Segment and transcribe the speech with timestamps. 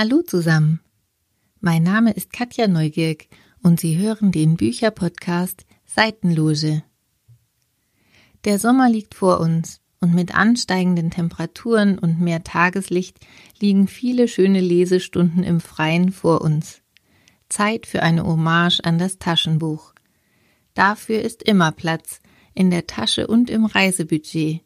[0.00, 0.78] Hallo zusammen.
[1.58, 3.26] Mein Name ist Katja Neugierk
[3.64, 6.84] und Sie hören den Bücherpodcast Seitenloge.
[8.44, 13.18] Der Sommer liegt vor uns und mit ansteigenden Temperaturen und mehr Tageslicht
[13.58, 16.80] liegen viele schöne Lesestunden im Freien vor uns.
[17.48, 19.94] Zeit für eine Hommage an das Taschenbuch.
[20.74, 22.20] Dafür ist immer Platz,
[22.54, 24.60] in der Tasche und im Reisebudget.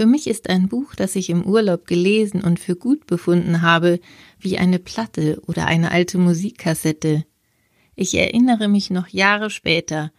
[0.00, 4.00] Für mich ist ein Buch, das ich im Urlaub gelesen und für gut befunden habe,
[4.38, 7.26] wie eine Platte oder eine alte Musikkassette.
[7.96, 10.10] Ich erinnere mich noch Jahre später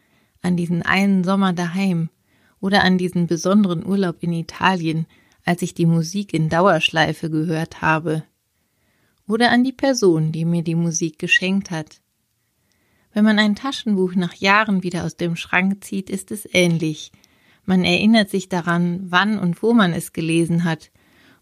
[0.43, 2.11] an diesen einen Sommer daheim
[2.59, 5.07] oder an diesen besonderen Urlaub in Italien,
[5.45, 8.23] als ich die Musik in Dauerschleife gehört habe.
[9.27, 12.01] Oder an die Person, die mir die Musik geschenkt hat.
[13.13, 17.11] Wenn man ein Taschenbuch nach Jahren wieder aus dem Schrank zieht, ist es ähnlich.
[17.65, 20.91] Man erinnert sich daran, wann und wo man es gelesen hat,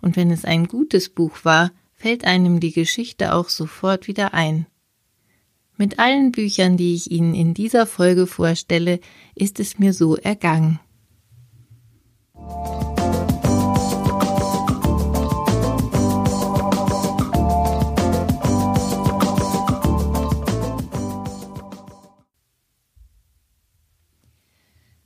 [0.02, 4.66] und wenn es ein gutes Buch war, fällt einem die Geschichte auch sofort wieder ein.
[5.78, 9.00] Mit allen Büchern, die ich Ihnen in dieser Folge vorstelle,
[9.36, 10.80] ist es mir so ergangen.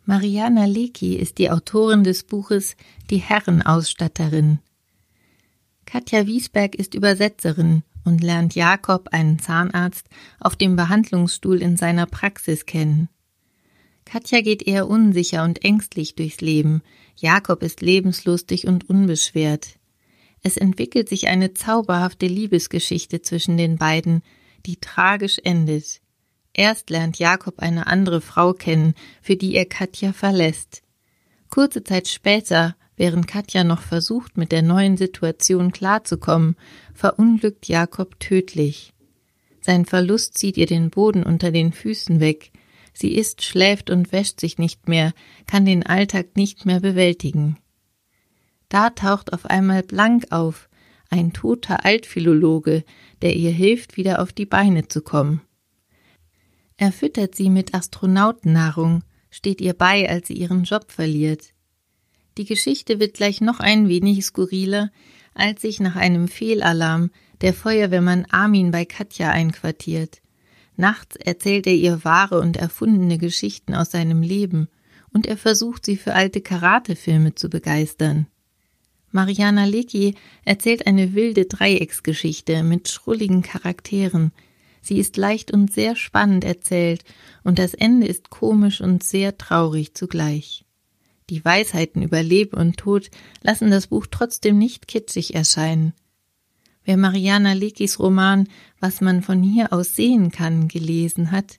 [0.05, 2.75] Mariana Lecki ist die Autorin des Buches
[3.09, 4.59] Die Herrenausstatterin.
[5.85, 10.07] Katja Wiesberg ist Übersetzerin und lernt Jakob, einen Zahnarzt,
[10.41, 13.07] auf dem Behandlungsstuhl in seiner Praxis kennen.
[14.03, 16.81] Katja geht eher unsicher und ängstlich durchs Leben,
[17.15, 19.77] Jakob ist lebenslustig und unbeschwert.
[20.41, 24.21] Es entwickelt sich eine zauberhafte Liebesgeschichte zwischen den beiden,
[24.65, 26.01] die tragisch endet.
[26.53, 30.83] Erst lernt Jakob eine andere Frau kennen, für die er Katja verlässt.
[31.49, 36.55] Kurze Zeit später Während Katja noch versucht, mit der neuen Situation klarzukommen,
[36.93, 38.93] verunglückt Jakob tödlich.
[39.61, 42.51] Sein Verlust zieht ihr den Boden unter den Füßen weg.
[42.93, 45.13] Sie isst, schläft und wäscht sich nicht mehr,
[45.47, 47.57] kann den Alltag nicht mehr bewältigen.
[48.69, 50.69] Da taucht auf einmal Blank auf,
[51.09, 52.83] ein toter Altphilologe,
[53.21, 55.41] der ihr hilft, wieder auf die Beine zu kommen.
[56.77, 61.53] Er füttert sie mit Astronautennahrung, steht ihr bei, als sie ihren Job verliert.
[62.37, 64.91] Die Geschichte wird gleich noch ein wenig skurriler,
[65.33, 67.11] als sich nach einem Fehlalarm
[67.41, 70.21] der Feuerwehrmann Armin bei Katja einquartiert.
[70.75, 74.69] Nachts erzählt er ihr wahre und erfundene Geschichten aus seinem Leben,
[75.11, 78.25] und er versucht sie für alte Karatefilme zu begeistern.
[79.11, 84.31] Mariana Lecki erzählt eine wilde Dreiecksgeschichte mit schrulligen Charakteren.
[84.83, 87.05] Sie ist leicht und sehr spannend erzählt,
[87.43, 90.65] und das Ende ist komisch und sehr traurig zugleich.
[91.29, 93.09] Die Weisheiten über Leben und Tod
[93.41, 95.93] lassen das Buch trotzdem nicht kitschig erscheinen.
[96.83, 98.49] Wer Mariana Lekis Roman
[98.81, 101.55] Was man von hier aus sehen kann gelesen hat,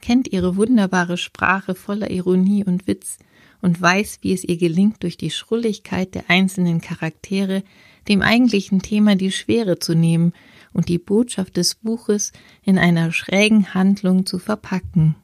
[0.00, 3.18] kennt ihre wunderbare Sprache voller Ironie und Witz
[3.60, 7.64] und weiß, wie es ihr gelingt, durch die Schrulligkeit der einzelnen Charaktere
[8.06, 10.32] dem eigentlichen Thema die Schwere zu nehmen
[10.72, 15.16] und die Botschaft des Buches in einer schrägen Handlung zu verpacken.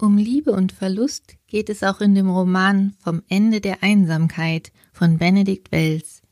[0.00, 5.18] Um Liebe und Verlust geht es auch in dem Roman Vom Ende der Einsamkeit von
[5.18, 6.22] Benedikt Wells.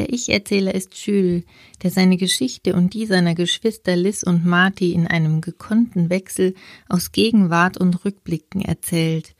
[0.00, 1.42] Der Ich-Erzähler ist Jules,
[1.82, 6.54] der seine Geschichte und die seiner Geschwister Liz und Marty in einem gekonnten Wechsel
[6.88, 9.34] aus Gegenwart und Rückblicken erzählt.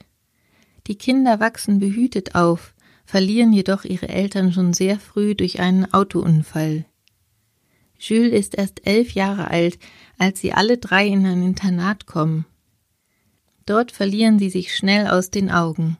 [0.87, 2.75] Die Kinder wachsen behütet auf,
[3.06, 6.84] verlieren jedoch ihre Eltern schon sehr früh durch einen Autounfall.
[7.98, 9.78] Jules ist erst elf Jahre alt,
[10.19, 12.44] als sie alle drei in ein Internat kommen.
[13.65, 15.97] Dort verlieren sie sich schnell aus den Augen.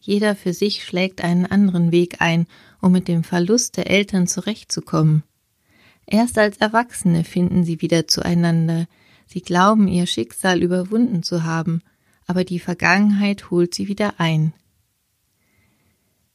[0.00, 2.46] Jeder für sich schlägt einen anderen Weg ein,
[2.80, 5.22] um mit dem Verlust der Eltern zurechtzukommen.
[6.06, 8.86] Erst als Erwachsene finden sie wieder zueinander,
[9.26, 11.82] sie glauben ihr Schicksal überwunden zu haben,
[12.26, 14.52] aber die Vergangenheit holt sie wieder ein.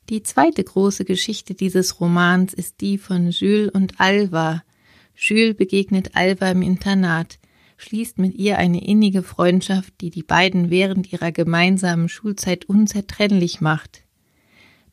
[0.09, 4.63] Die zweite große Geschichte dieses Romans ist die von Jules und Alva.
[5.15, 7.39] Jules begegnet Alva im Internat,
[7.77, 14.04] schließt mit ihr eine innige Freundschaft, die die beiden während ihrer gemeinsamen Schulzeit unzertrennlich macht.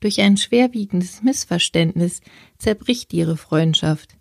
[0.03, 2.23] Durch ein schwerwiegendes Missverständnis
[2.59, 4.17] zerbricht ihre Freundschaft.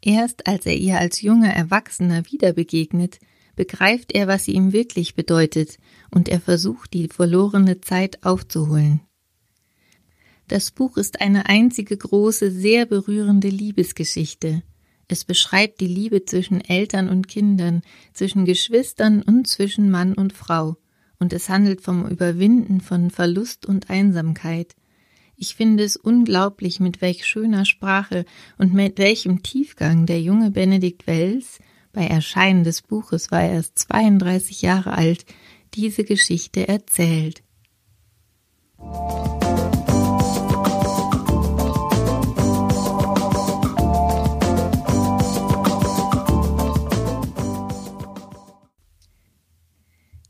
[0.00, 3.18] Erst als er ihr als junger Erwachsener wieder begegnet,
[3.56, 5.76] begreift er, was sie ihm wirklich bedeutet,
[6.10, 9.02] und er versucht, die verlorene Zeit aufzuholen.
[10.48, 14.62] Das Buch ist eine einzige große, sehr berührende Liebesgeschichte.
[15.08, 17.82] Es beschreibt die Liebe zwischen Eltern und Kindern,
[18.14, 20.78] zwischen Geschwistern und zwischen Mann und Frau.
[21.24, 24.76] Und es handelt vom Überwinden von Verlust und Einsamkeit.
[25.38, 28.26] Ich finde es unglaublich, mit welch schöner Sprache
[28.58, 31.60] und mit welchem Tiefgang der junge Benedikt Wells,
[31.94, 35.24] bei Erscheinen des Buches war er erst 32 Jahre alt,
[35.72, 37.42] diese Geschichte erzählt.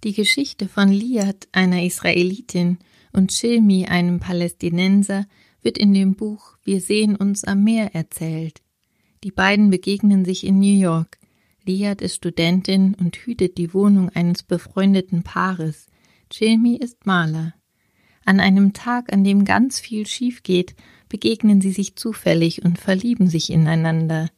[0.05, 2.77] Die Geschichte von Liat, einer Israelitin,
[3.15, 5.25] und Shilmi, einem Palästinenser,
[5.63, 8.61] wird in dem Buch Wir sehen uns am Meer erzählt.
[9.23, 11.17] Die beiden begegnen sich in New York.
[11.65, 15.87] Liat ist Studentin und hütet die Wohnung eines befreundeten Paares.
[16.31, 17.55] Shilmi ist Maler.
[18.27, 20.75] An einem Tag, an dem ganz viel schief geht,
[21.09, 24.29] begegnen sie sich zufällig und verlieben sich ineinander.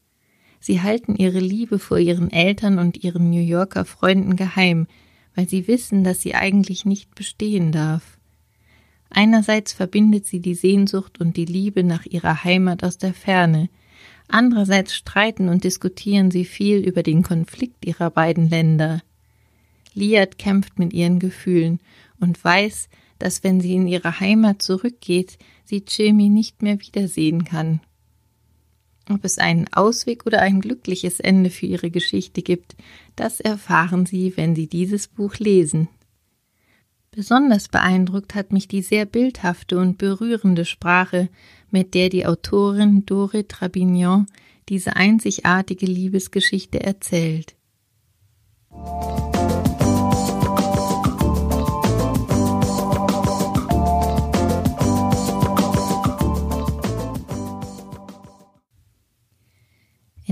[0.61, 4.87] Sie halten ihre Liebe vor ihren Eltern und ihren New Yorker Freunden geheim,
[5.37, 8.19] weil sie wissen, dass sie eigentlich nicht bestehen darf.
[9.11, 13.69] Einerseits verbindet sie die Sehnsucht und die Liebe nach ihrer Heimat aus der Ferne,
[14.27, 19.03] andererseits streiten und diskutieren sie viel über den Konflikt ihrer beiden Länder.
[19.95, 21.81] Liat kämpft mit ihren Gefühlen
[22.19, 27.81] und weiß, dass wenn sie in ihre Heimat zurückgeht, sie Chemi nicht mehr wiedersehen kann.
[29.09, 32.75] Ob es einen Ausweg oder ein glückliches Ende für ihre Geschichte gibt,
[33.15, 35.89] das erfahren Sie, wenn Sie dieses Buch lesen.
[37.13, 41.31] Besonders beeindruckt hat mich die sehr bildhafte und berührende Sprache,
[41.71, 44.27] mit der die Autorin Dore Trabignon
[44.69, 47.55] diese einzigartige Liebesgeschichte erzählt.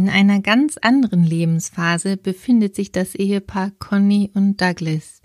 [0.05, 5.23] In einer ganz anderen Lebensphase befindet sich das Ehepaar Conny und Douglas.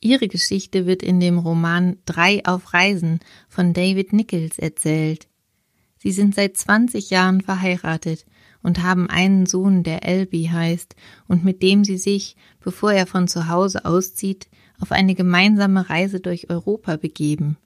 [0.00, 5.28] Ihre Geschichte wird in dem Roman Drei auf Reisen von David Nichols erzählt.
[5.98, 8.24] Sie sind seit 20 Jahren verheiratet
[8.62, 10.96] und haben einen Sohn, der Elby heißt
[11.28, 14.48] und mit dem sie sich, bevor er von zu Hause auszieht,
[14.80, 17.58] auf eine gemeinsame Reise durch Europa begeben.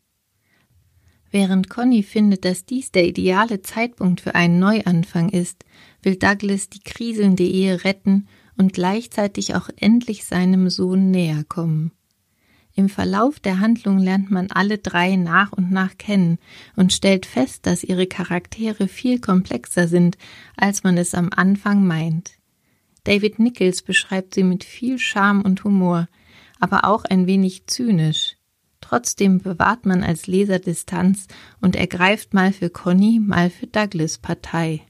[1.31, 5.65] Während Conny findet, dass dies der ideale Zeitpunkt für einen Neuanfang ist,
[6.03, 11.93] will Douglas die kriselnde Ehe retten und gleichzeitig auch endlich seinem Sohn näher kommen.
[12.75, 16.39] Im Verlauf der Handlung lernt man alle drei nach und nach kennen
[16.77, 20.17] und stellt fest, dass ihre Charaktere viel komplexer sind,
[20.57, 22.39] als man es am Anfang meint.
[23.03, 26.09] David Nichols beschreibt sie mit viel Charme und Humor,
[26.61, 28.38] aber auch ein wenig zynisch.
[28.88, 31.26] Trotzdem bewahrt man als Leser Distanz
[31.61, 34.81] und ergreift mal für Conny, mal für Douglas Partei.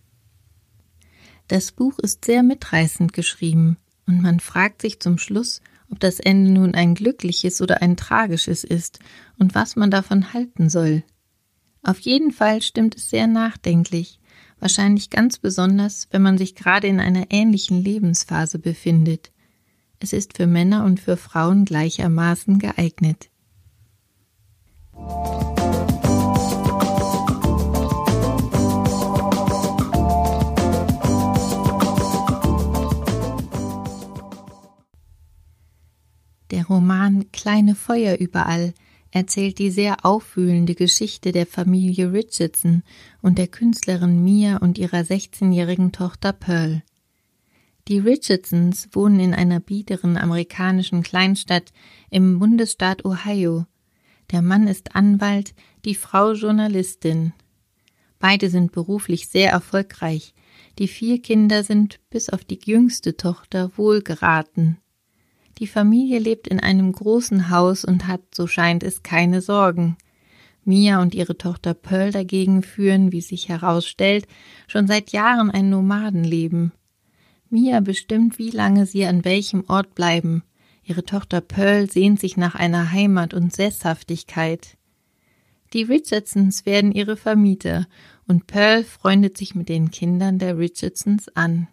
[1.48, 6.52] Das Buch ist sehr mitreißend geschrieben, und man fragt sich zum Schluss, ob das Ende
[6.52, 9.00] nun ein glückliches oder ein tragisches ist
[9.36, 11.02] und was man davon halten soll.
[11.82, 14.20] Auf jeden Fall stimmt es sehr nachdenklich,
[14.60, 19.32] wahrscheinlich ganz besonders, wenn man sich gerade in einer ähnlichen Lebensphase befindet.
[19.98, 23.28] Es ist für Männer und für Frauen gleichermaßen geeignet.
[36.50, 38.72] Der Roman Kleine Feuer überall
[39.10, 42.82] erzählt die sehr aufwühlende Geschichte der Familie Richardson
[43.22, 46.82] und der Künstlerin Mia und ihrer 16-jährigen Tochter Pearl.
[47.88, 51.72] Die Richardsons wohnen in einer biederen amerikanischen Kleinstadt
[52.10, 53.66] im Bundesstaat Ohio.
[54.30, 55.54] Der Mann ist Anwalt,
[55.84, 57.32] die Frau Journalistin.
[58.18, 60.34] Beide sind beruflich sehr erfolgreich.
[60.78, 64.78] Die vier Kinder sind bis auf die jüngste Tochter wohlgeraten.
[65.58, 69.96] Die Familie lebt in einem großen Haus und hat, so scheint es, keine Sorgen.
[70.64, 74.26] Mia und ihre Tochter Pearl dagegen führen, wie sich herausstellt,
[74.66, 76.72] schon seit Jahren ein Nomadenleben.
[77.48, 80.42] Mia bestimmt, wie lange sie an welchem Ort bleiben.
[80.88, 84.78] Ihre Tochter Pearl sehnt sich nach einer Heimat und Sesshaftigkeit.
[85.74, 87.86] Die Richardsons werden ihre Vermieter
[88.26, 91.68] und Pearl freundet sich mit den Kindern der Richardsons an.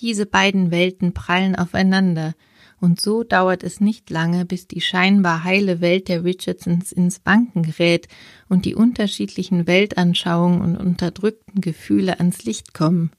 [0.00, 2.34] Diese beiden Welten prallen aufeinander,
[2.80, 7.62] und so dauert es nicht lange, bis die scheinbar heile Welt der Richardsons ins Banken
[7.62, 8.08] gerät
[8.48, 13.12] und die unterschiedlichen Weltanschauungen und unterdrückten Gefühle ans Licht kommen.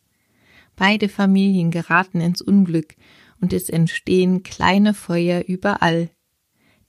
[0.75, 2.95] Beide Familien geraten ins Unglück,
[3.41, 6.09] und es entstehen kleine Feuer überall.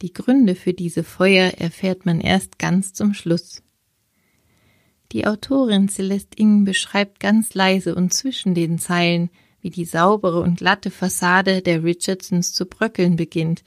[0.02, 3.62] Die Gründe für diese Feuer erfährt man erst ganz zum Schluss.
[5.12, 10.58] Die Autorin Celeste Ing beschreibt ganz leise und zwischen den Zeilen, wie die saubere und
[10.58, 13.64] glatte Fassade der Richardsons zu bröckeln beginnt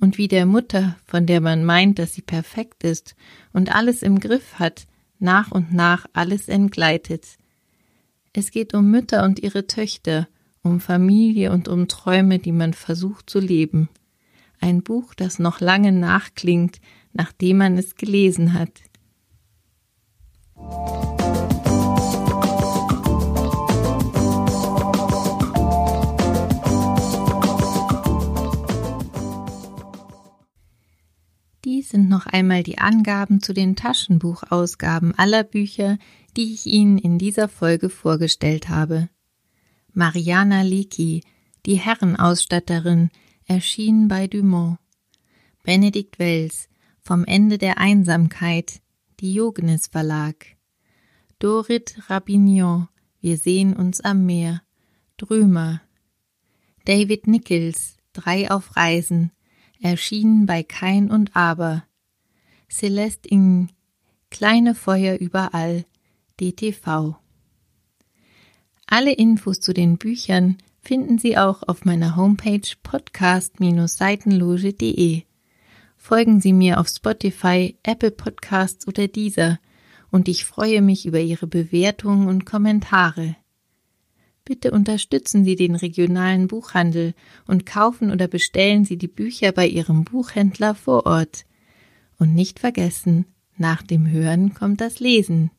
[0.00, 3.14] und wie der Mutter, von der man meint, dass sie perfekt ist
[3.52, 4.86] und alles im Griff hat,
[5.18, 7.38] nach und nach alles entgleitet.
[8.32, 10.28] Es geht um Mütter und ihre Töchter,
[10.62, 13.88] um Familie und um Träume, die man versucht zu leben.
[14.60, 16.80] Ein Buch, das noch lange nachklingt,
[17.12, 18.82] nachdem man es gelesen hat.
[31.64, 35.98] Dies sind noch einmal die Angaben zu den Taschenbuchausgaben aller Bücher,
[36.36, 39.08] die ich Ihnen in dieser Folge vorgestellt habe.
[39.92, 41.22] Mariana Leakey,
[41.66, 43.10] die Herrenausstatterin,
[43.44, 44.78] erschien bei Dumont.
[45.62, 46.68] Benedikt Wells,
[47.00, 48.80] vom Ende der Einsamkeit,
[49.20, 50.46] Diogenes Verlag.
[51.38, 52.88] Dorit Rabignon,
[53.20, 54.62] wir sehen uns am Meer,
[55.16, 55.82] Drömer.
[56.84, 59.32] David Nichols, Drei auf Reisen,
[59.80, 61.84] erschienen bei Kein und Aber.
[62.68, 63.70] Celeste Ing,
[64.30, 65.84] Kleine Feuer überall,
[66.40, 67.16] DTV.
[68.92, 75.22] Alle Infos zu den Büchern finden Sie auch auf meiner Homepage podcast-seitenloge.de.
[75.96, 79.60] Folgen Sie mir auf Spotify, Apple Podcasts oder dieser
[80.10, 83.36] und ich freue mich über Ihre Bewertungen und Kommentare.
[84.44, 87.14] Bitte unterstützen Sie den regionalen Buchhandel
[87.46, 91.44] und kaufen oder bestellen Sie die Bücher bei Ihrem Buchhändler vor Ort.
[92.18, 95.52] Und nicht vergessen, nach dem Hören kommt das Lesen.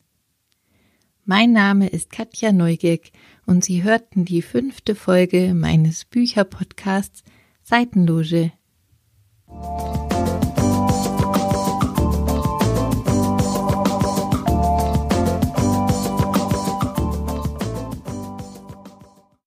[1.24, 3.12] Mein Name ist Katja Neugierk
[3.46, 7.22] und Sie hörten die fünfte Folge meines Bücherpodcasts
[7.62, 8.50] Seitenloge.